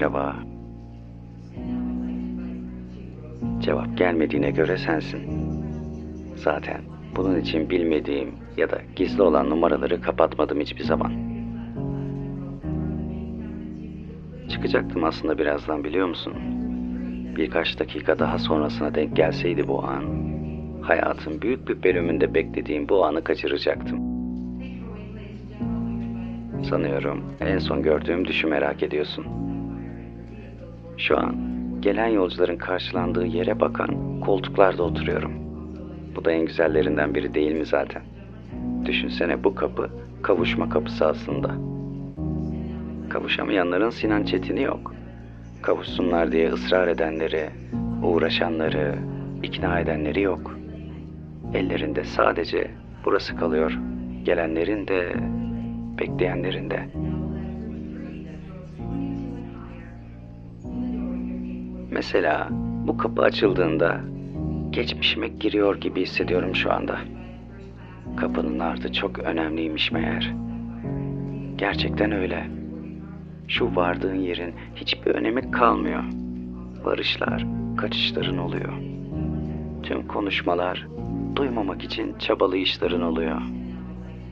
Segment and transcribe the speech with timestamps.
[0.00, 0.36] Merhaba.
[3.60, 5.20] Cevap gelmediğine göre sensin.
[6.36, 6.80] Zaten
[7.16, 11.12] bunun için bilmediğim ya da gizli olan numaraları kapatmadım hiçbir zaman.
[14.48, 16.34] Çıkacaktım aslında birazdan biliyor musun?
[17.36, 20.04] Birkaç dakika daha sonrasına denk gelseydi bu an,
[20.82, 24.00] hayatın büyük bir bölümünde beklediğim bu anı kaçıracaktım.
[26.62, 29.50] Sanıyorum en son gördüğüm düşü merak ediyorsun.
[31.00, 31.36] Şu an
[31.80, 35.32] gelen yolcuların karşılandığı yere bakan koltuklarda oturuyorum.
[36.16, 38.02] Bu da en güzellerinden biri değil mi zaten?
[38.84, 39.90] Düşünsene bu kapı
[40.22, 41.50] kavuşma kapısı aslında.
[43.08, 44.94] Kavuşamayanların Sinan Çetin'i yok.
[45.62, 47.50] Kavuşsunlar diye ısrar edenleri,
[48.02, 48.98] uğraşanları,
[49.42, 50.56] ikna edenleri yok.
[51.54, 52.70] Ellerinde sadece
[53.04, 53.78] burası kalıyor.
[54.24, 55.12] Gelenlerin de,
[55.98, 56.88] bekleyenlerin de.
[62.00, 62.48] Mesela
[62.86, 64.00] bu kapı açıldığında
[64.70, 66.98] geçmişime giriyor gibi hissediyorum şu anda.
[68.16, 70.34] Kapının ardı çok önemliymiş meğer.
[71.56, 72.46] Gerçekten öyle.
[73.48, 76.02] Şu vardığın yerin hiçbir önemi kalmıyor.
[76.84, 78.72] Varışlar, kaçışların oluyor.
[79.82, 80.86] Tüm konuşmalar
[81.36, 83.42] duymamak için çabalayışların oluyor.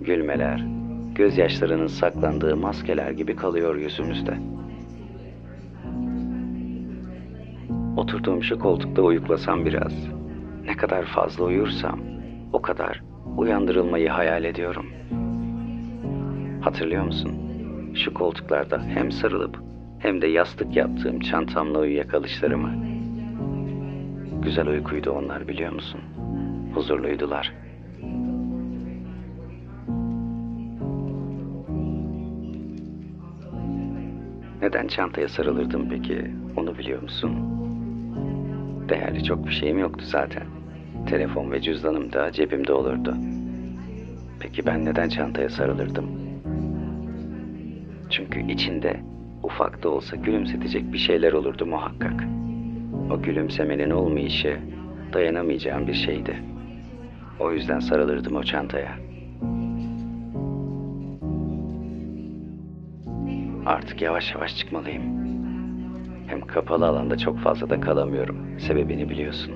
[0.00, 0.64] Gülmeler,
[1.14, 4.38] gözyaşlarının saklandığı maskeler gibi kalıyor yüzümüzde.
[8.06, 9.92] Oturduğum şu koltukta uyuklasam biraz.
[10.64, 12.00] Ne kadar fazla uyursam
[12.52, 13.02] o kadar
[13.36, 14.86] uyandırılmayı hayal ediyorum.
[16.60, 17.32] Hatırlıyor musun?
[17.94, 19.58] Şu koltuklarda hem sarılıp
[19.98, 22.70] hem de yastık yaptığım çantamla uyuyakalışlarımı.
[24.42, 26.00] Güzel uykuydu onlar biliyor musun?
[26.74, 27.52] Huzurluydular.
[34.62, 36.30] Neden çantaya sarılırdım peki?
[36.56, 37.55] Onu biliyor musun?
[38.88, 40.42] Değerli çok bir şeyim yoktu zaten.
[41.06, 43.16] Telefon ve cüzdanım da cebimde olurdu.
[44.40, 46.04] Peki ben neden çantaya sarılırdım?
[48.10, 49.00] Çünkü içinde
[49.42, 52.24] ufak da olsa gülümsetecek bir şeyler olurdu muhakkak.
[53.10, 54.58] O gülümsemenin olmayışı
[55.12, 56.36] dayanamayacağım bir şeydi.
[57.40, 58.92] O yüzden sarılırdım o çantaya.
[63.66, 65.35] Artık yavaş yavaş çıkmalıyım.
[66.26, 68.60] Hem kapalı alanda çok fazla da kalamıyorum.
[68.60, 69.54] Sebebini biliyorsun.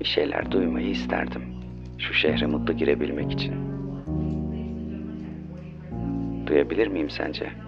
[0.00, 1.42] Bir şeyler duymayı isterdim.
[1.98, 3.54] Şu şehre mutlu girebilmek için.
[6.46, 7.63] Duyabilir miyim sence?